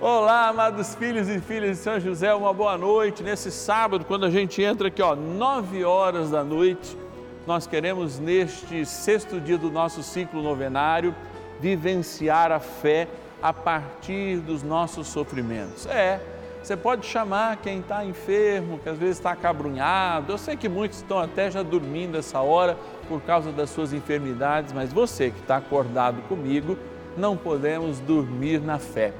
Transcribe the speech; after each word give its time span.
Olá, 0.00 0.48
amados 0.48 0.96
filhos 0.96 1.28
e 1.28 1.38
filhas 1.38 1.78
de 1.78 1.82
São 1.84 2.00
José, 2.00 2.34
uma 2.34 2.52
boa 2.52 2.76
noite. 2.76 3.22
Nesse 3.22 3.50
sábado, 3.52 4.04
quando 4.04 4.26
a 4.26 4.30
gente 4.30 4.60
entra 4.60 4.88
aqui, 4.88 5.00
ó, 5.00 5.14
nove 5.14 5.84
horas 5.84 6.32
da 6.32 6.42
noite, 6.42 6.98
nós 7.46 7.64
queremos, 7.64 8.18
neste 8.18 8.84
sexto 8.84 9.40
dia 9.40 9.56
do 9.56 9.70
nosso 9.70 10.02
ciclo 10.02 10.42
novenário, 10.42 11.14
vivenciar 11.60 12.50
a 12.50 12.58
fé 12.58 13.06
a 13.40 13.52
partir 13.52 14.38
dos 14.38 14.64
nossos 14.64 15.06
sofrimentos. 15.06 15.86
É, 15.86 16.20
você 16.60 16.76
pode 16.76 17.06
chamar 17.06 17.58
quem 17.58 17.78
está 17.78 18.04
enfermo, 18.04 18.80
que 18.80 18.88
às 18.88 18.98
vezes 18.98 19.18
está 19.18 19.30
acabrunhado. 19.30 20.32
Eu 20.32 20.38
sei 20.38 20.56
que 20.56 20.68
muitos 20.68 20.98
estão 20.98 21.20
até 21.20 21.52
já 21.52 21.62
dormindo 21.62 22.18
essa 22.18 22.40
hora 22.40 22.76
por 23.08 23.22
causa 23.22 23.52
das 23.52 23.70
suas 23.70 23.92
enfermidades, 23.92 24.72
mas 24.72 24.92
você 24.92 25.30
que 25.30 25.38
está 25.38 25.58
acordado 25.58 26.20
comigo, 26.22 26.76
não 27.16 27.36
podemos 27.36 28.00
dormir 28.00 28.60
na 28.60 28.80
fé 28.80 29.12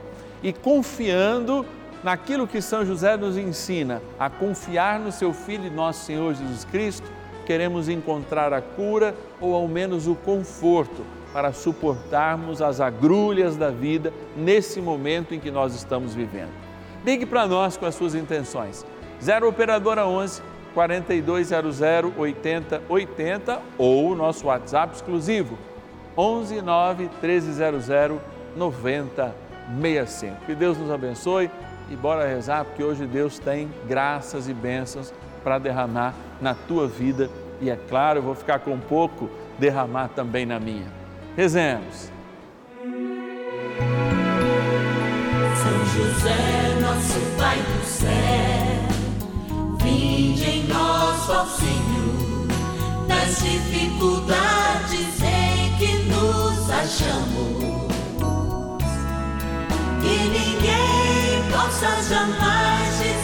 e 0.45 0.52
confiando 0.52 1.64
naquilo 2.02 2.46
que 2.46 2.60
São 2.60 2.84
José 2.84 3.16
nos 3.16 3.38
ensina, 3.38 4.02
a 4.20 4.28
confiar 4.28 5.00
no 5.00 5.10
seu 5.10 5.32
Filho 5.32 5.66
e 5.66 5.70
nosso 5.70 6.05
Senhor 6.05 6.34
Jesus 6.34 6.64
Cristo, 6.66 7.10
queremos 7.46 7.88
encontrar 7.88 8.52
a 8.52 8.60
cura 8.60 9.14
ou 9.41 9.55
ao 9.55 9.66
menos 9.66 10.06
o 10.06 10.14
conforto 10.14 11.02
para 11.33 11.50
suportarmos 11.52 12.60
as 12.60 12.78
agrulhas 12.78 13.56
da 13.56 13.70
vida 13.70 14.12
nesse 14.36 14.83
momento 14.83 15.34
em 15.34 15.41
que 15.41 15.50
nós 15.50 15.74
estamos 15.74 16.14
vivendo. 16.14 16.52
Ligue 17.06 17.24
para 17.24 17.47
nós 17.47 17.78
com 17.78 17.86
as 17.86 17.95
suas 17.95 18.14
intenções. 18.14 18.84
0 19.22 19.48
Operadora 19.48 20.06
11 20.06 20.42
4200 20.74 21.80
8080 22.19 23.62
ou 23.78 24.14
nosso 24.14 24.47
WhatsApp 24.47 24.95
exclusivo 24.95 25.56
11 26.16 26.61
9 26.61 27.05
1300 27.22 28.20
90 28.56 29.44
65. 29.80 30.46
Que 30.46 30.54
Deus 30.54 30.78
nos 30.78 30.91
abençoe 30.91 31.50
e 31.91 31.96
bora 31.96 32.27
rezar, 32.27 32.64
porque 32.64 32.82
hoje 32.82 33.06
Deus 33.06 33.38
tem 33.38 33.70
graças 33.86 34.48
e 34.48 34.55
bênçãos 34.55 35.12
para 35.42 35.58
derramar 35.58 36.14
na 36.41 36.55
tua 36.55 36.86
vida 36.86 37.28
e 37.61 37.70
é 37.70 37.77
claro, 37.77 38.19
eu 38.19 38.22
vou 38.22 38.34
ficar 38.34 38.58
com 38.58 38.72
um 38.72 38.80
pouco, 38.80 39.30
derramar 39.58 40.08
também 40.08 40.44
na 40.44 40.58
minha. 40.58 40.86
Rezemos. 41.36 42.12
São 45.56 45.84
José, 45.94 46.78
nosso 46.80 47.20
Pai 47.39 47.58
do 47.58 47.84
céu, 47.86 48.11
vinde 49.78 50.44
em 50.44 50.67
nós, 50.67 51.30
ó 51.30 51.46
Senhor, 51.46 52.46
nas 53.08 53.39
dificuldades 53.42 55.22
em 55.22 55.77
que 55.78 56.02
nos 56.05 56.70
achamos 56.70 57.94
ninguém 60.34 61.42
possa 61.52 62.02
jamais 62.02 62.98
dizer 62.98 63.23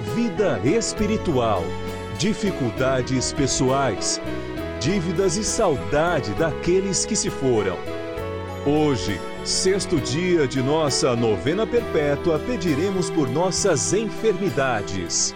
vida 0.00 0.58
espiritual, 0.64 1.62
dificuldades 2.18 3.32
pessoais, 3.32 4.20
dívidas 4.80 5.36
e 5.36 5.44
saudade 5.44 6.32
daqueles 6.34 7.04
que 7.04 7.14
se 7.14 7.28
foram. 7.28 7.76
Hoje, 8.66 9.20
sexto 9.44 10.00
dia 10.00 10.48
de 10.48 10.62
nossa 10.62 11.14
novena 11.14 11.66
perpétua, 11.66 12.38
pediremos 12.38 13.10
por 13.10 13.28
nossas 13.28 13.92
enfermidades. 13.92 15.34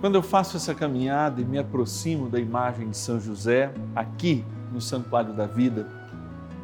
Quando 0.00 0.16
eu 0.16 0.22
faço 0.22 0.56
essa 0.56 0.74
caminhada 0.74 1.40
e 1.40 1.44
me 1.44 1.58
aproximo 1.58 2.28
da 2.28 2.38
imagem 2.38 2.90
de 2.90 2.96
São 2.96 3.18
José, 3.20 3.72
aqui 3.96 4.44
no 4.72 4.80
Santuário 4.80 5.32
da 5.32 5.46
Vida, 5.46 5.86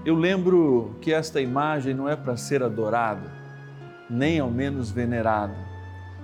eu 0.05 0.15
lembro 0.15 0.97
que 1.01 1.13
esta 1.13 1.41
imagem 1.41 1.95
não 1.95 2.09
é 2.09 2.17
para 2.17 2.37
ser 2.37 2.63
adorada, 2.63 3.33
nem 4.09 4.39
ao 4.41 4.51
menos 4.51 4.91
venerada, 4.91 5.68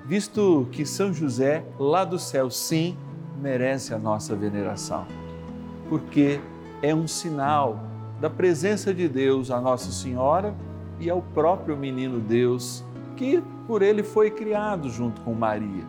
visto 0.05 0.69
que 0.71 0.85
São 0.85 1.13
José, 1.13 1.65
lá 1.79 2.05
do 2.05 2.19
céu, 2.19 2.51
sim, 2.51 2.97
merece 3.41 3.95
a 3.95 3.99
nossa 3.99 4.37
veneração, 4.37 5.07
porque 5.89 6.41
é 6.83 6.95
um 6.95 7.09
sinal 7.09 7.81
da 8.21 8.29
presença 8.29 8.93
de 8.93 9.09
Deus 9.09 9.51
a 9.51 9.61
Nossa 9.61 9.91
Senhora 9.91 10.55
e 11.01 11.11
ao 11.11 11.21
próprio 11.21 11.77
menino 11.77 12.21
Deus, 12.21 12.85
que 13.17 13.43
por 13.67 13.83
ele 13.83 14.03
foi 14.03 14.31
criado 14.31 14.89
junto 14.91 15.21
com 15.23 15.35
Maria. 15.35 15.85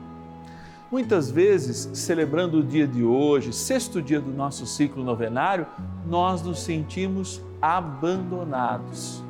Muitas 0.91 1.29
vezes, 1.29 1.89
celebrando 1.93 2.59
o 2.59 2.63
dia 2.63 2.87
de 2.87 3.03
hoje, 3.03 3.51
sexto 3.51 4.01
dia 4.01 4.21
do 4.21 4.31
nosso 4.31 4.65
ciclo 4.65 5.03
novenário, 5.03 5.65
nós 6.07 6.41
nos 6.41 6.61
sentimos 6.61 7.41
abandonados. 7.61 9.23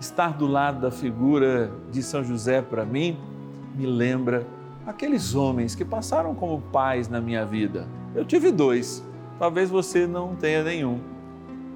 Estar 0.00 0.32
do 0.32 0.46
lado 0.46 0.80
da 0.80 0.90
figura 0.90 1.70
de 1.92 2.02
São 2.02 2.24
José 2.24 2.62
para 2.62 2.84
mim 2.84 3.16
me 3.74 3.86
lembra 3.86 4.46
aqueles 4.86 5.34
homens 5.34 5.74
que 5.74 5.84
passaram 5.84 6.34
como 6.34 6.60
pais 6.60 7.08
na 7.08 7.20
minha 7.20 7.44
vida. 7.44 7.86
Eu 8.14 8.24
tive 8.24 8.50
dois, 8.50 9.04
talvez 9.38 9.70
você 9.70 10.06
não 10.06 10.34
tenha 10.34 10.62
nenhum, 10.64 11.00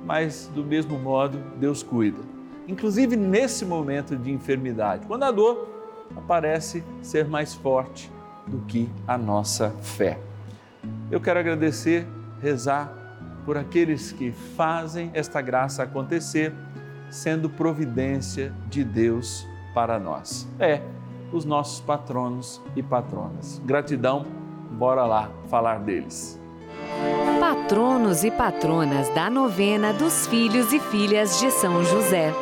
mas 0.05 0.51
do 0.55 0.65
mesmo 0.65 0.99
modo 0.99 1.39
Deus 1.59 1.83
cuida. 1.83 2.21
Inclusive 2.67 3.17
nesse 3.17 3.65
momento 3.65 4.17
de 4.17 4.33
enfermidade, 4.33 5.07
quando 5.07 5.23
a 5.25 5.31
dor 5.31 5.69
aparece 6.17 6.83
ser 7.03 7.27
mais 7.27 7.55
forte 7.55 8.11
do 8.47 8.59
que 8.63 8.89
a 9.07 9.17
nossa 9.17 9.71
fé. 9.81 10.19
Eu 11.11 11.21
quero 11.21 11.39
agradecer, 11.41 12.07
rezar 12.41 12.93
por 13.45 13.57
aqueles 13.57 14.13
que 14.13 14.33
fazem 14.57 15.11
esta 15.15 15.41
graça 15.41 15.83
acontecer, 15.83 16.53
sendo 17.11 17.49
providência 17.49 18.55
de 18.69 18.83
Deus 18.83 19.47
para 19.75 19.99
nós. 19.99 20.49
É, 20.59 20.83
os 21.33 21.45
nossos 21.45 21.81
patronos 21.81 22.61
e 22.77 22.83
patronas. 22.83 23.61
Gratidão, 23.65 24.27
bora 24.71 25.05
lá 25.05 25.31
falar 25.49 25.81
deles. 25.81 26.41
Patronos 27.41 28.25
e 28.25 28.31
patronas 28.31 29.09
da 29.11 29.29
novena 29.29 29.93
dos 29.93 30.27
filhos 30.27 30.73
e 30.73 30.79
filhas 30.79 31.39
de 31.41 31.51
São 31.51 31.85
José. 31.85 32.33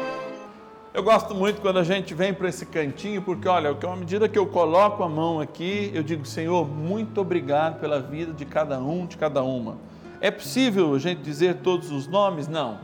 Eu 0.94 1.02
gosto 1.02 1.34
muito 1.34 1.62
quando 1.62 1.78
a 1.78 1.84
gente 1.84 2.12
vem 2.12 2.34
para 2.34 2.50
esse 2.50 2.66
cantinho, 2.66 3.22
porque 3.22 3.48
olha, 3.48 3.70
à 3.70 3.96
medida 3.96 4.28
que 4.28 4.38
eu 4.38 4.46
coloco 4.46 5.02
a 5.02 5.08
mão 5.08 5.40
aqui, 5.40 5.90
eu 5.94 6.02
digo, 6.02 6.26
Senhor, 6.26 6.68
muito 6.68 7.18
obrigado 7.18 7.80
pela 7.80 7.98
vida 7.98 8.32
de 8.34 8.44
cada 8.44 8.78
um, 8.78 9.06
de 9.06 9.16
cada 9.16 9.42
uma. 9.42 9.78
É 10.20 10.30
possível 10.30 10.94
a 10.94 10.98
gente 10.98 11.22
dizer 11.22 11.56
todos 11.62 11.90
os 11.90 12.06
nomes? 12.06 12.46
Não, 12.46 12.78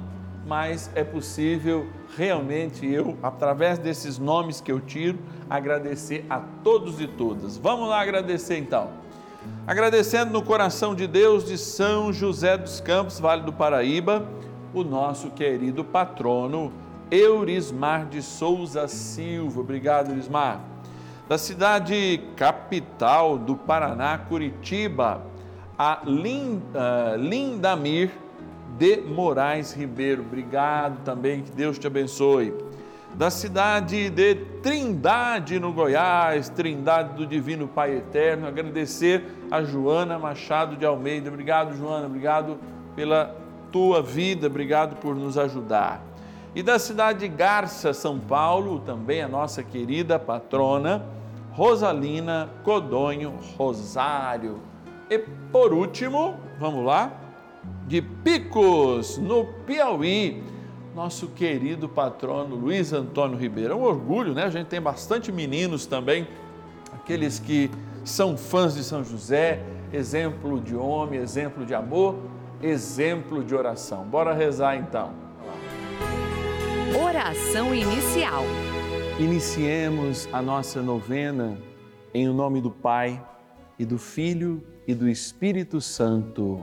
mas 0.48 0.90
é 0.94 1.04
possível 1.04 1.86
realmente 2.16 2.86
eu, 2.86 3.18
através 3.22 3.78
desses 3.78 4.18
nomes 4.18 4.62
que 4.62 4.72
eu 4.72 4.80
tiro, 4.80 5.18
agradecer 5.48 6.24
a 6.30 6.40
todos 6.64 6.98
e 7.02 7.06
todas. 7.06 7.58
Vamos 7.58 7.86
lá 7.88 8.00
agradecer 8.00 8.56
então. 8.56 8.88
Agradecendo 9.66 10.32
no 10.32 10.42
coração 10.42 10.94
de 10.94 11.06
Deus 11.06 11.44
de 11.44 11.58
São 11.58 12.10
José 12.14 12.56
dos 12.56 12.80
Campos, 12.80 13.20
Vale 13.20 13.42
do 13.42 13.52
Paraíba, 13.52 14.26
o 14.72 14.82
nosso 14.82 15.30
querido 15.30 15.84
patrono 15.84 16.72
Eurismar 17.10 18.06
de 18.06 18.22
Souza 18.22 18.88
Silva. 18.88 19.60
Obrigado, 19.60 20.08
Eurismar. 20.10 20.60
Da 21.28 21.36
cidade 21.36 22.22
capital 22.36 23.36
do 23.36 23.54
Paraná, 23.54 24.16
Curitiba, 24.16 25.20
a 25.78 26.00
Lindamir 27.18 28.10
de 28.78 29.00
Moraes 29.00 29.72
Ribeiro. 29.72 30.22
Obrigado 30.22 31.02
também, 31.04 31.42
que 31.42 31.50
Deus 31.50 31.78
te 31.78 31.86
abençoe. 31.86 32.54
da 33.14 33.30
cidade 33.30 34.10
de 34.10 34.36
Trindade, 34.62 35.58
no 35.58 35.72
Goiás, 35.72 36.48
Trindade 36.48 37.14
do 37.14 37.26
Divino 37.26 37.66
Pai 37.66 37.96
Eterno. 37.96 38.46
Agradecer 38.46 39.24
a 39.50 39.62
Joana 39.62 40.18
Machado 40.18 40.76
de 40.76 40.86
Almeida. 40.86 41.28
Obrigado, 41.28 41.76
Joana, 41.76 42.06
obrigado 42.06 42.58
pela 42.94 43.34
tua 43.72 44.00
vida, 44.00 44.46
obrigado 44.46 44.96
por 44.96 45.16
nos 45.16 45.36
ajudar. 45.36 46.00
E 46.54 46.62
da 46.62 46.78
cidade 46.78 47.20
de 47.20 47.28
Garça, 47.28 47.92
São 47.92 48.18
Paulo, 48.18 48.80
também 48.80 49.22
a 49.22 49.28
nossa 49.28 49.62
querida 49.62 50.18
patrona, 50.18 51.04
Rosalina 51.52 52.48
Codonho 52.62 53.34
Rosário. 53.56 54.60
E 55.10 55.18
por 55.50 55.72
último, 55.72 56.36
vamos 56.58 56.84
lá, 56.84 57.10
de 57.86 58.02
Picos, 58.02 59.18
no 59.18 59.44
Piauí 59.66 60.42
nosso 60.98 61.28
querido 61.28 61.88
patrono 61.88 62.56
Luiz 62.56 62.92
Antônio 62.92 63.38
Ribeiro. 63.38 63.72
É 63.72 63.76
um 63.76 63.82
orgulho, 63.82 64.34
né? 64.34 64.42
A 64.42 64.50
gente 64.50 64.66
tem 64.66 64.80
bastante 64.80 65.30
meninos 65.30 65.86
também, 65.86 66.26
aqueles 66.92 67.38
que 67.38 67.70
são 68.04 68.36
fãs 68.36 68.74
de 68.74 68.82
São 68.82 69.04
José, 69.04 69.62
exemplo 69.92 70.60
de 70.60 70.74
homem, 70.74 71.20
exemplo 71.20 71.64
de 71.64 71.72
amor, 71.72 72.16
exemplo 72.60 73.44
de 73.44 73.54
oração. 73.54 74.04
Bora 74.04 74.34
rezar 74.34 74.76
então. 74.76 75.12
Oração 77.00 77.72
inicial. 77.72 78.42
Iniciemos 79.20 80.28
a 80.32 80.42
nossa 80.42 80.82
novena 80.82 81.56
em 82.12 82.28
o 82.28 82.32
nome 82.32 82.60
do 82.60 82.72
Pai 82.72 83.24
e 83.78 83.84
do 83.84 83.98
Filho 83.98 84.64
e 84.84 84.94
do 84.94 85.08
Espírito 85.08 85.80
Santo. 85.80 86.62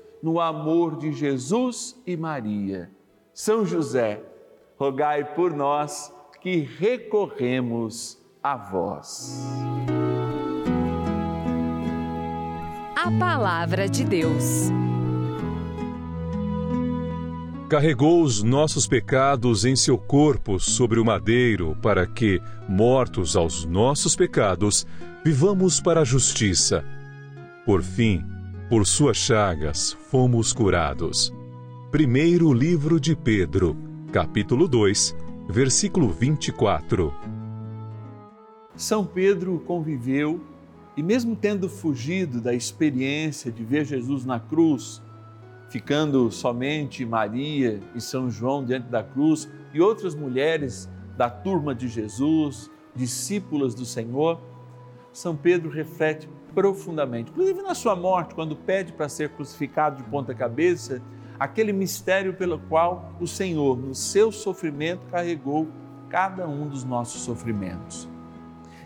no 0.21 0.39
amor 0.39 0.97
de 0.97 1.11
Jesus 1.11 1.99
e 2.05 2.15
Maria. 2.15 2.91
São 3.33 3.65
José, 3.65 4.21
rogai 4.77 5.23
por 5.35 5.53
nós 5.53 6.13
que 6.41 6.59
recorremos 6.59 8.17
a 8.43 8.57
vós. 8.57 9.39
A 12.95 13.11
Palavra 13.19 13.87
de 13.87 14.03
Deus. 14.03 14.69
Carregou 17.69 18.21
os 18.21 18.43
nossos 18.43 18.85
pecados 18.85 19.63
em 19.63 19.77
seu 19.77 19.97
corpo 19.97 20.59
sobre 20.59 20.99
o 20.99 21.05
madeiro, 21.05 21.77
para 21.81 22.05
que, 22.05 22.41
mortos 22.67 23.37
aos 23.37 23.63
nossos 23.63 24.13
pecados, 24.13 24.85
vivamos 25.23 25.79
para 25.79 26.01
a 26.01 26.03
justiça. 26.03 26.83
Por 27.65 27.81
fim, 27.81 28.25
por 28.71 28.87
suas 28.87 29.17
chagas 29.17 29.91
fomos 29.91 30.53
curados. 30.53 31.33
Primeiro 31.91 32.53
livro 32.53 33.01
de 33.01 33.17
Pedro, 33.17 33.75
capítulo 34.13 34.65
2, 34.65 35.13
versículo 35.49 36.07
24. 36.07 37.13
São 38.73 39.05
Pedro 39.05 39.61
conviveu 39.67 40.39
e, 40.95 41.03
mesmo 41.03 41.35
tendo 41.35 41.67
fugido 41.67 42.39
da 42.39 42.53
experiência 42.53 43.51
de 43.51 43.61
ver 43.61 43.83
Jesus 43.83 44.23
na 44.23 44.39
cruz, 44.39 45.01
ficando 45.69 46.31
somente 46.31 47.05
Maria 47.05 47.81
e 47.93 47.99
São 47.99 48.31
João 48.31 48.63
diante 48.63 48.87
da 48.87 49.03
cruz 49.03 49.49
e 49.73 49.81
outras 49.81 50.15
mulheres 50.15 50.89
da 51.17 51.29
turma 51.29 51.75
de 51.75 51.89
Jesus, 51.89 52.71
discípulas 52.95 53.75
do 53.75 53.83
Senhor, 53.83 54.39
São 55.11 55.35
Pedro 55.35 55.69
reflete 55.69 56.29
profundamente, 56.53 57.31
inclusive 57.31 57.61
na 57.61 57.73
sua 57.73 57.95
morte, 57.95 58.35
quando 58.35 58.55
pede 58.55 58.91
para 58.93 59.09
ser 59.09 59.29
crucificado 59.29 59.97
de 59.97 60.03
ponta 60.03 60.33
cabeça, 60.33 61.01
aquele 61.39 61.73
mistério 61.73 62.33
pelo 62.33 62.59
qual 62.59 63.13
o 63.19 63.27
Senhor, 63.27 63.77
no 63.77 63.95
seu 63.95 64.31
sofrimento, 64.31 65.07
carregou 65.07 65.67
cada 66.09 66.47
um 66.47 66.67
dos 66.67 66.83
nossos 66.83 67.21
sofrimentos. 67.21 68.07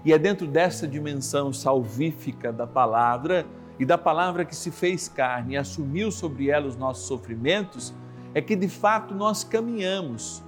E 0.06 0.14
é 0.14 0.18
dentro 0.20 0.46
dessa 0.46 0.88
dimensão 0.88 1.52
salvífica 1.52 2.54
da 2.54 2.68
palavra 2.68 3.46
e 3.80 3.86
da 3.86 3.98
palavra 3.98 4.46
que 4.46 4.56
se 4.56 4.72
fez 4.72 5.10
carne 5.10 5.56
e 5.56 5.58
assumiu 5.58 6.12
sobre 6.12 6.50
ela 6.50 6.68
os 6.68 6.78
nossos 6.78 7.08
sofrimentos, 7.08 7.94
é 8.34 8.42
que 8.42 8.56
de 8.56 8.70
fato 8.70 9.14
nós 9.16 9.44
caminhamos, 9.44 10.44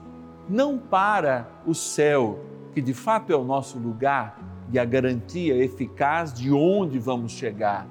não 0.48 0.78
para 0.78 1.50
o 1.66 1.74
céu, 1.74 2.40
que 2.74 2.82
de 2.82 2.94
fato 2.94 3.34
é 3.34 3.36
o 3.36 3.44
nosso 3.44 3.80
lugar 3.80 4.38
e 4.72 4.78
a 4.78 4.86
garantia 4.86 5.56
eficaz 5.56 6.34
de 6.34 6.52
onde 6.52 7.00
vamos 7.00 7.32
chegar, 7.32 7.88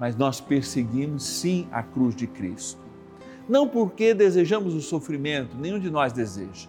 mas 0.00 0.16
nós 0.16 0.40
perseguimos 0.40 1.22
sim 1.22 1.68
a 1.70 1.82
cruz 1.82 2.14
de 2.16 2.26
Cristo. 2.26 2.80
Não 3.48 3.68
porque 3.68 4.14
desejamos 4.14 4.74
o 4.74 4.80
sofrimento, 4.80 5.56
nenhum 5.56 5.78
de 5.78 5.90
nós 5.90 6.12
deseja. 6.12 6.68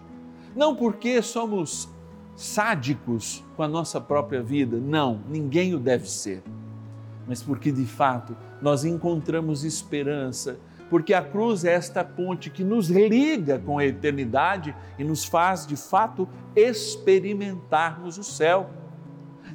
Não 0.55 0.75
porque 0.75 1.21
somos 1.21 1.89
sádicos 2.35 3.43
com 3.55 3.63
a 3.63 3.67
nossa 3.67 4.01
própria 4.01 4.41
vida. 4.41 4.77
Não, 4.77 5.21
ninguém 5.29 5.73
o 5.73 5.79
deve 5.79 6.09
ser. 6.09 6.43
Mas 7.27 7.41
porque 7.41 7.71
de 7.71 7.85
fato 7.85 8.35
nós 8.61 8.83
encontramos 8.85 9.63
esperança, 9.63 10.57
porque 10.89 11.13
a 11.13 11.21
cruz 11.21 11.63
é 11.63 11.73
esta 11.73 12.03
ponte 12.03 12.49
que 12.49 12.63
nos 12.63 12.89
liga 12.89 13.59
com 13.59 13.77
a 13.79 13.85
eternidade 13.85 14.75
e 14.99 15.03
nos 15.03 15.25
faz 15.25 15.65
de 15.65 15.75
fato 15.75 16.27
experimentarmos 16.55 18.17
o 18.17 18.23
céu. 18.23 18.69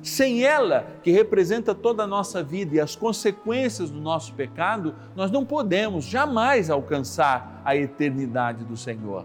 Sem 0.03 0.45
ela, 0.45 0.87
que 1.03 1.11
representa 1.11 1.75
toda 1.75 2.05
a 2.05 2.07
nossa 2.07 2.43
vida 2.43 2.77
e 2.77 2.81
as 2.81 2.95
consequências 2.95 3.91
do 3.91 4.01
nosso 4.01 4.33
pecado, 4.35 4.95
nós 5.17 5.31
não 5.31 5.45
podemos 5.45 6.05
jamais 6.05 6.71
alcançar 6.71 7.61
a 7.65 7.77
eternidade 7.77 8.65
do 8.65 8.77
Senhor. 8.77 9.25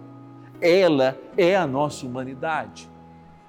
Ela 0.60 1.18
é 1.38 1.56
a 1.56 1.68
nossa 1.68 2.06
humanidade 2.06 2.92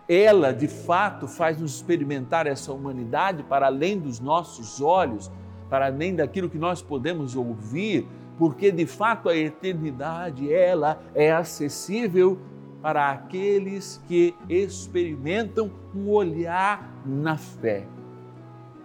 ela 0.08 0.52
de 0.52 0.68
fato 0.68 1.26
faz 1.26 1.58
nos 1.58 1.76
experimentar 1.76 2.46
essa 2.46 2.72
humanidade 2.72 3.42
para 3.42 3.66
além 3.66 3.98
dos 3.98 4.20
nossos 4.20 4.80
olhos, 4.80 5.30
para 5.70 5.86
além 5.86 6.14
daquilo 6.14 6.50
que 6.50 6.58
nós 6.58 6.82
podemos 6.82 7.34
ouvir, 7.34 8.06
porque 8.38 8.70
de 8.70 8.86
fato 8.86 9.28
a 9.28 9.36
eternidade 9.36 10.52
ela 10.52 11.00
é 11.14 11.32
acessível 11.32 12.38
para 12.84 13.10
aqueles 13.12 13.98
que 14.06 14.34
experimentam 14.46 15.70
um 15.96 16.10
olhar 16.10 16.94
na 17.06 17.34
fé. 17.34 17.86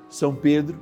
São 0.07 0.33
Pedro, 0.33 0.79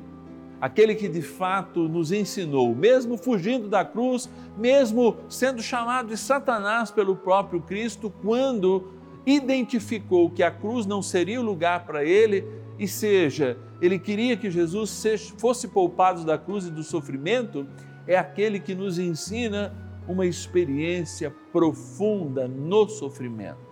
aquele 0.62 0.94
que 0.94 1.08
de 1.08 1.24
fato 1.24 1.90
nos 1.90 2.12
ensinou, 2.12 2.76
mesmo 2.76 3.18
fugindo 3.18 3.68
da 3.68 3.84
cruz, 3.84 4.30
mesmo 4.56 5.18
sendo 5.28 5.64
chamado 5.64 6.10
de 6.10 6.18
Satanás 6.18 6.92
pelo 6.92 7.16
próprio 7.16 7.60
Cristo, 7.60 8.14
quando 8.22 8.88
identificou 9.26 10.30
que 10.30 10.44
a 10.44 10.52
cruz 10.52 10.86
não 10.86 11.02
seria 11.02 11.42
o 11.42 11.44
lugar 11.44 11.88
para 11.88 12.06
ele, 12.06 12.46
e 12.78 12.88
seja, 12.88 13.58
ele 13.82 13.98
queria 13.98 14.38
que 14.38 14.52
Jesus 14.52 15.04
fosse 15.40 15.68
poupado 15.70 16.24
da 16.24 16.38
cruz 16.38 16.68
e 16.68 16.70
do 16.70 16.84
sofrimento, 16.84 17.66
é 18.06 18.16
aquele 18.16 18.60
que 18.60 18.76
nos 18.76 19.00
ensina 19.00 19.74
uma 20.08 20.26
experiência 20.26 21.34
profunda 21.52 22.48
no 22.48 22.88
sofrimento. 22.88 23.68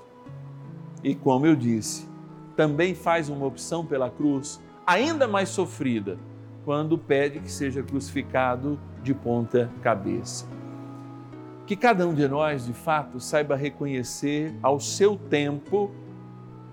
E 1.03 1.15
como 1.15 1.45
eu 1.45 1.55
disse, 1.55 2.07
também 2.55 2.95
faz 2.95 3.29
uma 3.29 3.45
opção 3.45 3.85
pela 3.85 4.09
cruz 4.09 4.59
ainda 4.85 5.27
mais 5.27 5.49
sofrida, 5.49 6.17
quando 6.63 6.97
pede 6.97 7.39
que 7.39 7.51
seja 7.51 7.83
crucificado 7.83 8.79
de 9.03 9.13
ponta 9.13 9.69
cabeça. 9.81 10.47
Que 11.65 11.75
cada 11.75 12.07
um 12.07 12.13
de 12.13 12.27
nós, 12.27 12.65
de 12.65 12.73
fato, 12.73 13.19
saiba 13.19 13.55
reconhecer 13.55 14.53
ao 14.61 14.79
seu 14.79 15.15
tempo, 15.15 15.91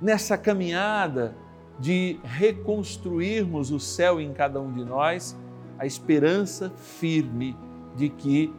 nessa 0.00 0.36
caminhada 0.36 1.36
de 1.78 2.18
reconstruirmos 2.22 3.70
o 3.70 3.80
céu 3.80 4.20
em 4.20 4.32
cada 4.32 4.60
um 4.60 4.72
de 4.72 4.84
nós, 4.84 5.38
a 5.78 5.86
esperança 5.86 6.70
firme 6.70 7.56
de 7.96 8.08
que 8.08 8.52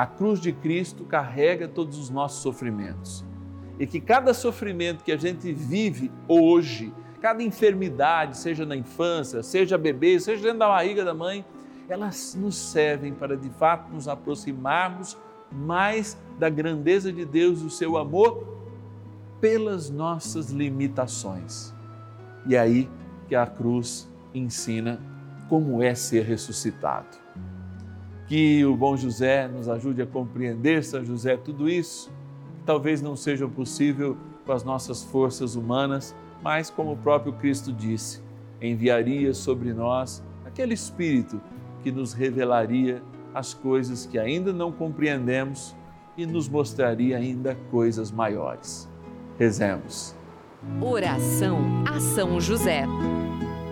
a 0.00 0.06
cruz 0.06 0.40
de 0.40 0.50
Cristo 0.50 1.04
carrega 1.04 1.68
todos 1.68 1.98
os 1.98 2.08
nossos 2.08 2.40
sofrimentos. 2.40 3.22
E 3.78 3.86
que 3.86 4.00
cada 4.00 4.32
sofrimento 4.32 5.04
que 5.04 5.12
a 5.12 5.16
gente 5.18 5.52
vive 5.52 6.10
hoje, 6.26 6.90
cada 7.20 7.42
enfermidade, 7.42 8.38
seja 8.38 8.64
na 8.64 8.74
infância, 8.74 9.42
seja 9.42 9.76
bebê, 9.76 10.18
seja 10.18 10.42
dentro 10.42 10.60
da 10.60 10.68
barriga 10.68 11.04
da 11.04 11.12
mãe, 11.12 11.44
elas 11.86 12.34
nos 12.34 12.56
servem 12.56 13.12
para 13.12 13.36
de 13.36 13.50
fato 13.50 13.92
nos 13.92 14.08
aproximarmos 14.08 15.18
mais 15.52 16.16
da 16.38 16.48
grandeza 16.48 17.12
de 17.12 17.26
Deus, 17.26 17.60
do 17.60 17.68
seu 17.68 17.98
amor, 17.98 18.56
pelas 19.38 19.90
nossas 19.90 20.48
limitações. 20.48 21.74
E 22.46 22.54
é 22.54 22.58
aí 22.58 22.88
que 23.28 23.34
a 23.34 23.46
cruz 23.46 24.10
ensina 24.32 24.98
como 25.46 25.82
é 25.82 25.94
ser 25.94 26.24
ressuscitado. 26.24 27.19
Que 28.30 28.64
o 28.64 28.76
bom 28.76 28.96
José 28.96 29.48
nos 29.48 29.68
ajude 29.68 30.02
a 30.02 30.06
compreender, 30.06 30.84
São 30.84 31.04
José, 31.04 31.36
tudo 31.36 31.68
isso. 31.68 32.12
Talvez 32.64 33.02
não 33.02 33.16
seja 33.16 33.48
possível 33.48 34.16
com 34.46 34.52
as 34.52 34.62
nossas 34.62 35.02
forças 35.02 35.56
humanas, 35.56 36.14
mas 36.40 36.70
como 36.70 36.92
o 36.92 36.96
próprio 36.96 37.32
Cristo 37.32 37.72
disse, 37.72 38.22
enviaria 38.62 39.34
sobre 39.34 39.72
nós 39.72 40.22
aquele 40.46 40.74
Espírito 40.74 41.40
que 41.82 41.90
nos 41.90 42.12
revelaria 42.12 43.02
as 43.34 43.52
coisas 43.52 44.06
que 44.06 44.16
ainda 44.16 44.52
não 44.52 44.70
compreendemos 44.70 45.74
e 46.16 46.24
nos 46.24 46.48
mostraria 46.48 47.16
ainda 47.16 47.58
coisas 47.68 48.12
maiores. 48.12 48.88
Rezemos. 49.40 50.14
Oração 50.80 51.58
a 51.84 51.98
São 51.98 52.40
José. 52.40 52.84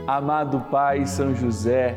Amado 0.05 0.59
Pai 0.69 1.07
São 1.07 1.33
José, 1.33 1.97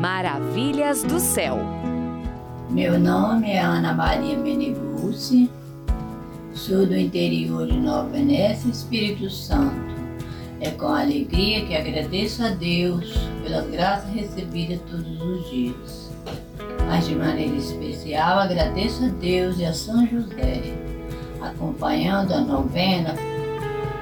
Maravilhas 0.00 1.02
do 1.02 1.20
céu. 1.20 1.58
Meu 2.70 2.98
nome 2.98 3.50
é 3.50 3.60
Ana 3.60 3.92
Maria 3.92 4.38
Meneguzzi, 4.38 5.50
sou 6.54 6.86
do 6.86 6.96
interior 6.96 7.66
de 7.66 7.76
Nova 7.76 8.08
Venécia, 8.08 8.70
Espírito 8.70 9.28
Santo. 9.28 9.94
É 10.58 10.70
com 10.70 10.86
alegria 10.86 11.66
que 11.66 11.76
agradeço 11.76 12.42
a 12.42 12.48
Deus 12.48 13.12
pelas 13.42 13.68
graças 13.68 14.10
recebidas 14.14 14.80
todos 14.90 15.20
os 15.20 15.50
dias. 15.50 16.10
Mas 16.86 17.06
de 17.06 17.14
maneira 17.14 17.56
especial 17.56 18.38
agradeço 18.38 19.04
a 19.04 19.08
Deus 19.08 19.58
e 19.58 19.66
a 19.66 19.74
São 19.74 20.06
José 20.06 20.62
acompanhando 21.42 22.32
a 22.32 22.40
novena 22.40 23.14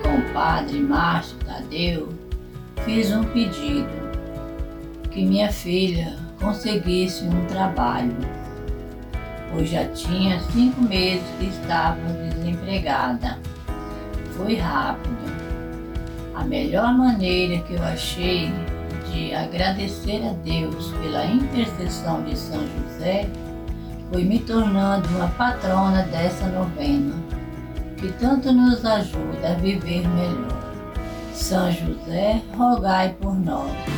com 0.01 0.17
o 0.17 0.33
padre 0.33 0.79
Márcio 0.79 1.37
Tadeu, 1.39 2.09
fiz 2.85 3.11
um 3.11 3.25
pedido 3.25 4.08
que 5.11 5.25
minha 5.25 5.51
filha 5.51 6.17
conseguisse 6.41 7.25
um 7.25 7.47
trabalho, 7.47 8.17
pois 9.53 9.69
já 9.71 9.85
tinha 9.89 10.41
cinco 10.53 10.81
meses 10.83 11.25
que 11.39 11.47
estava 11.47 12.01
desempregada. 12.13 13.39
Foi 14.37 14.57
rápido. 14.57 15.17
A 16.35 16.45
melhor 16.45 16.97
maneira 16.97 17.59
que 17.63 17.75
eu 17.75 17.83
achei 17.83 18.53
de 19.11 19.35
agradecer 19.35 20.23
a 20.25 20.33
Deus 20.45 20.93
pela 21.03 21.27
intercessão 21.27 22.23
de 22.23 22.39
São 22.39 22.61
José 22.61 23.29
foi 24.13 24.25
me 24.25 24.39
tornando 24.39 25.09
uma 25.09 25.29
patrona 25.29 26.03
dessa 26.05 26.47
novena, 26.47 27.15
que 27.97 28.13
tanto 28.13 28.53
nos 28.53 28.85
ajuda 28.85 29.51
a 29.51 29.55
viver 29.55 30.07
melhor. 30.09 30.69
São 31.35 31.71
José, 31.71 32.43
rogai 32.57 33.15
por 33.21 33.35
nós. 33.35 33.98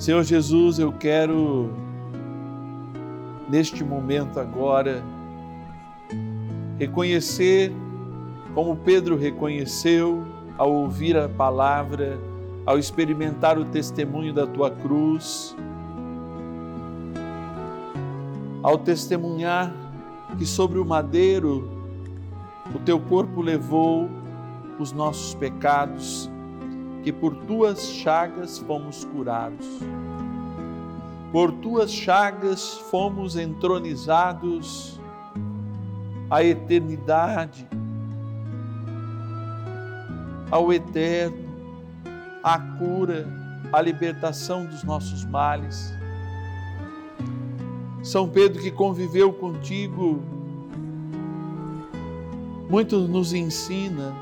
Senhor 0.00 0.24
Jesus, 0.24 0.78
eu 0.78 0.90
quero, 0.90 1.68
neste 3.50 3.84
momento 3.84 4.40
agora, 4.40 5.04
reconhecer, 6.78 7.70
como 8.54 8.76
Pedro 8.76 9.14
reconheceu 9.14 10.24
ao 10.56 10.72
ouvir 10.72 11.18
a 11.18 11.28
palavra, 11.28 12.18
ao 12.64 12.78
experimentar 12.78 13.58
o 13.58 13.64
testemunho 13.66 14.32
da 14.32 14.46
tua 14.46 14.70
cruz, 14.70 15.54
ao 18.62 18.78
testemunhar 18.78 19.70
que 20.38 20.46
sobre 20.46 20.78
o 20.78 20.84
madeiro 20.84 21.68
o 22.74 22.78
teu 22.78 22.98
corpo 22.98 23.42
levou 23.42 24.08
os 24.78 24.92
nossos 24.92 25.34
pecados, 25.34 26.30
que 27.02 27.12
por 27.12 27.34
tuas 27.46 27.82
chagas 27.82 28.58
fomos 28.58 29.04
curados. 29.04 29.66
Por 31.32 31.52
tuas 31.52 31.92
chagas 31.92 32.78
fomos 32.90 33.36
entronizados 33.36 35.00
à 36.28 36.42
eternidade, 36.44 37.66
ao 40.50 40.72
eterno, 40.72 41.48
à 42.42 42.58
cura, 42.58 43.26
à 43.72 43.80
libertação 43.80 44.66
dos 44.66 44.82
nossos 44.82 45.24
males. 45.24 45.94
São 48.02 48.28
Pedro, 48.28 48.62
que 48.62 48.70
conviveu 48.70 49.32
contigo, 49.32 50.22
muito 52.68 52.98
nos 52.98 53.32
ensina 53.32 54.14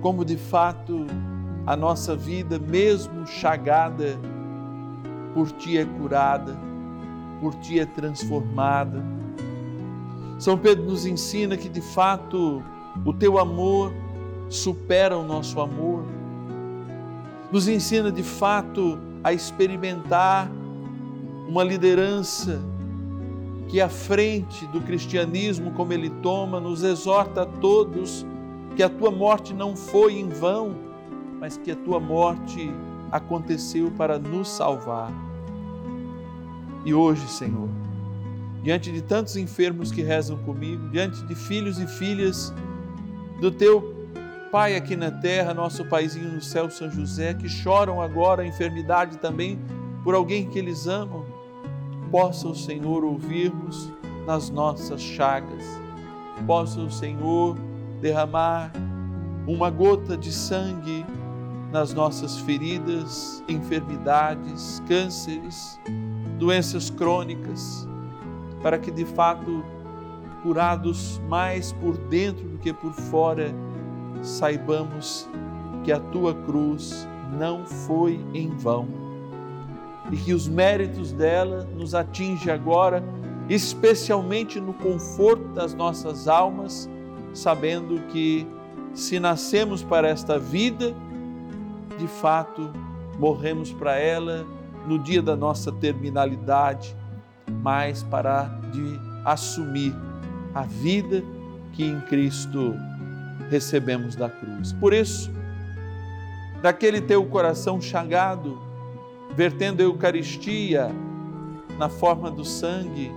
como 0.00 0.24
de 0.24 0.36
fato 0.36 1.06
a 1.66 1.76
nossa 1.76 2.14
vida, 2.14 2.58
mesmo 2.58 3.26
chagada, 3.26 4.18
por 5.32 5.50
ti 5.52 5.78
é 5.78 5.84
curada, 5.84 6.56
por 7.40 7.54
ti 7.56 7.80
é 7.80 7.86
transformada 7.86 9.02
são 10.38 10.58
Pedro 10.58 10.84
nos 10.84 11.06
ensina 11.06 11.56
que 11.56 11.68
de 11.68 11.80
fato 11.80 12.62
o 13.04 13.12
teu 13.12 13.38
amor 13.38 13.92
supera 14.48 15.16
o 15.16 15.24
nosso 15.24 15.60
amor. 15.60 16.04
Nos 17.50 17.68
ensina 17.68 18.10
de 18.10 18.22
fato 18.22 18.98
a 19.22 19.32
experimentar 19.32 20.50
uma 21.48 21.62
liderança 21.62 22.60
que 23.68 23.80
à 23.80 23.88
frente 23.88 24.66
do 24.66 24.80
cristianismo 24.80 25.70
como 25.72 25.92
ele 25.92 26.10
toma, 26.10 26.60
nos 26.60 26.82
exorta 26.82 27.42
a 27.42 27.46
todos 27.46 28.26
que 28.76 28.82
a 28.82 28.88
tua 28.88 29.10
morte 29.10 29.54
não 29.54 29.76
foi 29.76 30.18
em 30.18 30.28
vão, 30.28 30.76
mas 31.40 31.56
que 31.56 31.70
a 31.70 31.76
tua 31.76 32.00
morte 32.00 32.70
aconteceu 33.10 33.90
para 33.92 34.18
nos 34.18 34.48
salvar. 34.48 35.12
E 36.84 36.92
hoje, 36.92 37.26
Senhor, 37.28 37.68
diante 38.62 38.90
de 38.90 39.02
tantos 39.02 39.36
enfermos 39.36 39.92
que 39.92 40.02
rezam 40.02 40.36
comigo, 40.38 40.88
diante 40.90 41.24
de 41.24 41.34
filhos 41.34 41.78
e 41.78 41.86
filhas 41.86 42.52
do 43.40 43.50
teu 43.50 43.94
Pai 44.50 44.76
aqui 44.76 44.94
na 44.94 45.10
terra, 45.10 45.52
nosso 45.52 45.84
Paizinho 45.84 46.30
no 46.30 46.40
céu, 46.40 46.70
São 46.70 46.88
José, 46.88 47.34
que 47.34 47.48
choram 47.48 48.00
agora 48.00 48.42
a 48.42 48.46
enfermidade 48.46 49.18
também 49.18 49.58
por 50.04 50.14
alguém 50.14 50.48
que 50.48 50.56
eles 50.56 50.86
amam, 50.86 51.24
possa 52.08 52.46
o 52.46 52.54
Senhor 52.54 53.02
ouvirmos 53.02 53.90
nas 54.24 54.50
nossas 54.50 55.02
chagas, 55.02 55.64
possa 56.46 56.78
o 56.80 56.88
Senhor 56.88 57.58
derramar 58.00 58.70
uma 59.44 59.70
gota 59.70 60.16
de 60.16 60.32
sangue 60.32 61.04
nas 61.74 61.92
nossas 61.92 62.38
feridas, 62.38 63.42
enfermidades, 63.48 64.80
cânceres, 64.86 65.76
doenças 66.38 66.88
crônicas 66.88 67.88
para 68.62 68.78
que 68.78 68.92
de 68.92 69.04
fato, 69.04 69.64
curados 70.40 71.20
mais 71.28 71.72
por 71.72 71.96
dentro 71.96 72.48
do 72.48 72.58
que 72.58 72.72
por 72.72 72.92
fora, 72.92 73.52
saibamos 74.22 75.28
que 75.82 75.90
a 75.90 75.98
tua 75.98 76.32
cruz 76.32 77.08
não 77.36 77.66
foi 77.66 78.24
em 78.32 78.50
vão 78.50 78.86
e 80.12 80.16
que 80.16 80.32
os 80.32 80.46
méritos 80.46 81.12
dela 81.12 81.68
nos 81.74 81.92
atinge 81.92 82.52
agora, 82.52 83.02
especialmente 83.48 84.60
no 84.60 84.74
conforto 84.74 85.48
das 85.48 85.74
nossas 85.74 86.28
almas, 86.28 86.88
sabendo 87.32 88.00
que 88.12 88.46
se 88.92 89.18
nascemos 89.18 89.82
para 89.82 90.06
esta 90.08 90.38
vida, 90.38 90.94
de 92.04 92.10
fato 92.10 92.70
morremos 93.18 93.72
para 93.72 93.96
ela 93.96 94.46
no 94.86 94.98
dia 94.98 95.22
da 95.22 95.34
nossa 95.34 95.72
terminalidade 95.72 96.94
mas 97.62 98.02
para 98.02 98.44
de 98.70 99.00
assumir 99.24 99.94
a 100.54 100.62
vida 100.62 101.22
que 101.72 101.82
em 101.82 101.98
Cristo 102.02 102.74
recebemos 103.50 104.14
da 104.14 104.28
cruz. 104.28 104.72
Por 104.72 104.92
isso, 104.92 105.30
daquele 106.62 107.00
teu 107.00 107.24
coração 107.24 107.80
chagado, 107.80 108.58
vertendo 109.34 109.80
a 109.80 109.84
Eucaristia 109.84 110.90
na 111.78 111.88
forma 111.88 112.30
do 112.30 112.44
sangue 112.44 113.10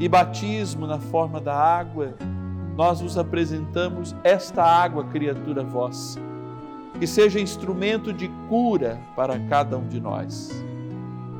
e 0.00 0.08
batismo 0.08 0.86
na 0.86 0.98
forma 0.98 1.38
da 1.38 1.54
água, 1.54 2.14
nós 2.76 3.00
vos 3.00 3.18
apresentamos 3.18 4.16
esta 4.24 4.64
água, 4.64 5.04
criatura 5.04 5.62
vossa, 5.62 6.18
que 6.98 7.06
seja 7.06 7.40
instrumento 7.40 8.12
de 8.12 8.28
cura 8.48 9.00
para 9.16 9.38
cada 9.48 9.76
um 9.76 9.86
de 9.88 10.00
nós. 10.00 10.50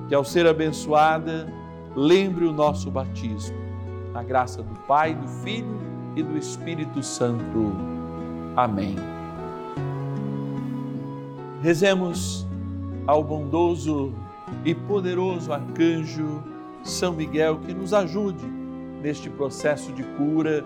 Que 0.09 0.14
ao 0.14 0.25
ser 0.25 0.47
abençoada, 0.47 1.53
lembre 1.95 2.45
o 2.45 2.53
nosso 2.53 2.90
batismo. 2.90 3.57
Na 4.12 4.23
graça 4.23 4.62
do 4.62 4.75
Pai, 4.81 5.14
do 5.14 5.27
Filho 5.27 5.79
e 6.17 6.23
do 6.23 6.37
Espírito 6.37 7.03
Santo. 7.03 7.73
Amém. 8.57 8.97
Rezemos 11.62 12.47
ao 13.07 13.23
bondoso 13.23 14.12
e 14.64 14.75
poderoso 14.75 15.53
arcanjo 15.53 16.43
São 16.83 17.14
Miguel 17.14 17.59
que 17.59 17.73
nos 17.73 17.93
ajude 17.93 18.45
neste 19.03 19.29
processo 19.29 19.93
de 19.93 20.03
cura 20.03 20.64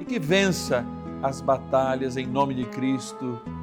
e 0.00 0.04
que 0.04 0.18
vença 0.18 0.84
as 1.22 1.40
batalhas 1.40 2.16
em 2.16 2.26
nome 2.26 2.54
de 2.54 2.64
Cristo 2.64 3.40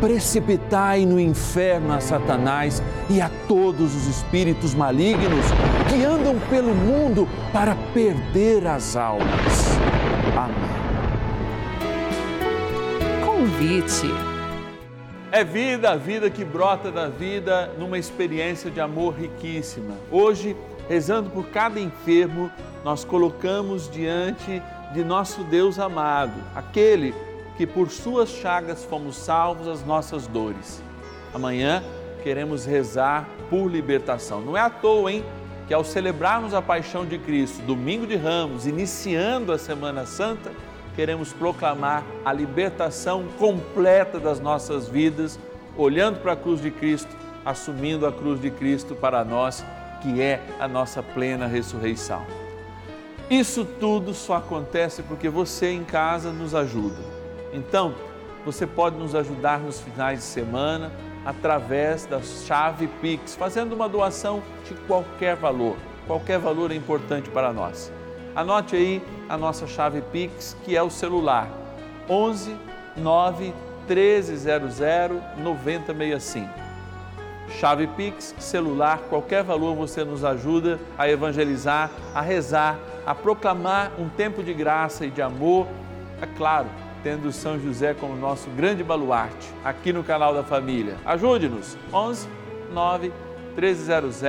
precipitai 0.00 1.04
no 1.04 1.20
inferno 1.20 1.92
a 1.92 2.00
Satanás 2.00 2.82
e 3.08 3.20
a 3.20 3.30
todos 3.46 3.94
os 3.94 4.06
espíritos 4.06 4.74
malignos 4.74 5.44
que 5.88 6.04
andam 6.04 6.38
pelo 6.48 6.74
mundo 6.74 7.28
para 7.52 7.76
perder 7.92 8.66
as 8.66 8.96
almas. 8.96 9.78
Amém. 10.36 10.70
Convite. 13.24 14.08
É 15.30 15.44
vida, 15.44 15.90
a 15.90 15.96
vida 15.96 16.28
que 16.28 16.44
brota 16.44 16.90
da 16.90 17.08
vida 17.08 17.72
numa 17.78 17.98
experiência 17.98 18.70
de 18.70 18.80
amor 18.80 19.14
riquíssima. 19.14 19.94
Hoje, 20.10 20.56
rezando 20.88 21.30
por 21.30 21.46
cada 21.50 21.78
enfermo, 21.78 22.50
nós 22.84 23.04
colocamos 23.04 23.88
diante 23.88 24.60
de 24.92 25.04
nosso 25.04 25.44
Deus 25.44 25.78
amado, 25.78 26.34
aquele 26.54 27.14
que 27.60 27.66
por 27.66 27.90
suas 27.90 28.30
chagas 28.30 28.86
fomos 28.86 29.16
salvos 29.16 29.68
as 29.68 29.84
nossas 29.84 30.26
dores. 30.26 30.82
Amanhã 31.34 31.84
queremos 32.22 32.64
rezar 32.64 33.28
por 33.50 33.70
libertação. 33.70 34.40
Não 34.40 34.56
é 34.56 34.60
à 34.62 34.70
toa, 34.70 35.12
hein? 35.12 35.22
que 35.68 35.74
ao 35.74 35.84
celebrarmos 35.84 36.54
a 36.54 36.62
paixão 36.62 37.04
de 37.04 37.18
Cristo, 37.18 37.60
domingo 37.60 38.06
de 38.06 38.16
Ramos, 38.16 38.66
iniciando 38.66 39.52
a 39.52 39.58
Semana 39.58 40.06
Santa, 40.06 40.50
queremos 40.96 41.34
proclamar 41.34 42.02
a 42.24 42.32
libertação 42.32 43.26
completa 43.38 44.18
das 44.18 44.40
nossas 44.40 44.88
vidas, 44.88 45.38
olhando 45.76 46.18
para 46.20 46.32
a 46.32 46.36
cruz 46.36 46.62
de 46.62 46.70
Cristo, 46.70 47.14
assumindo 47.44 48.06
a 48.06 48.12
cruz 48.12 48.40
de 48.40 48.50
Cristo 48.50 48.94
para 48.94 49.22
nós, 49.22 49.62
que 50.00 50.22
é 50.22 50.40
a 50.58 50.66
nossa 50.66 51.02
plena 51.02 51.46
ressurreição. 51.46 52.24
Isso 53.28 53.66
tudo 53.66 54.14
só 54.14 54.36
acontece 54.36 55.02
porque 55.02 55.28
você 55.28 55.70
em 55.70 55.84
casa 55.84 56.32
nos 56.32 56.54
ajuda. 56.54 57.09
Então, 57.52 57.94
você 58.44 58.66
pode 58.66 58.96
nos 58.96 59.14
ajudar 59.14 59.60
nos 59.60 59.80
finais 59.80 60.20
de 60.20 60.24
semana 60.24 60.90
através 61.24 62.06
da 62.06 62.20
chave 62.20 62.86
Pix, 63.00 63.34
fazendo 63.36 63.74
uma 63.74 63.88
doação 63.88 64.42
de 64.66 64.74
qualquer 64.86 65.36
valor. 65.36 65.76
Qualquer 66.06 66.38
valor 66.38 66.70
é 66.70 66.74
importante 66.74 67.28
para 67.28 67.52
nós. 67.52 67.92
Anote 68.34 68.76
aí 68.76 69.02
a 69.28 69.36
nossa 69.36 69.66
chave 69.66 70.00
Pix, 70.00 70.56
que 70.64 70.76
é 70.76 70.82
o 70.82 70.90
celular 70.90 71.48
11 72.08 72.56
9 72.96 73.54
1300 73.86 74.78
9065. 75.38 76.48
Chave 77.58 77.88
Pix, 77.88 78.34
celular, 78.38 78.98
qualquer 79.08 79.42
valor 79.42 79.74
você 79.74 80.04
nos 80.04 80.24
ajuda 80.24 80.78
a 80.96 81.08
evangelizar, 81.08 81.90
a 82.14 82.20
rezar, 82.20 82.78
a 83.04 83.14
proclamar 83.14 83.90
um 83.98 84.08
tempo 84.08 84.42
de 84.42 84.54
graça 84.54 85.04
e 85.04 85.10
de 85.10 85.20
amor. 85.20 85.66
É 86.22 86.26
claro, 86.26 86.68
tendo 87.02 87.32
São 87.32 87.58
José 87.58 87.94
como 87.94 88.16
nosso 88.16 88.48
grande 88.50 88.84
baluarte 88.84 89.48
aqui 89.64 89.92
no 89.92 90.04
canal 90.04 90.34
da 90.34 90.42
família. 90.42 90.96
Ajude-nos, 91.04 91.76
11 91.92 92.28
9 92.72 93.12
1300 93.56 94.22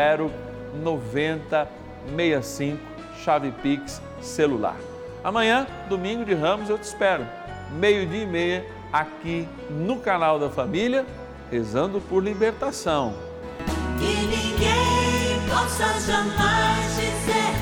9065, 0.81 2.79
chave 3.23 3.51
Pix 3.61 4.01
celular. 4.21 4.77
Amanhã, 5.23 5.67
domingo 5.89 6.25
de 6.25 6.33
Ramos, 6.33 6.69
eu 6.69 6.77
te 6.77 6.83
espero, 6.83 7.27
meio-dia 7.71 8.23
e 8.23 8.25
meia, 8.25 8.65
aqui 8.91 9.47
no 9.69 9.97
canal 9.97 10.39
da 10.39 10.49
família, 10.49 11.05
rezando 11.51 12.01
por 12.01 12.23
libertação. 12.23 13.13
Que 13.99 14.25
ninguém 14.25 15.39
possa 15.47 15.99
jamais 15.99 16.95
dizer 16.95 17.60